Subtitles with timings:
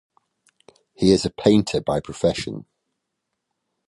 [0.95, 2.65] He is a painter by profession.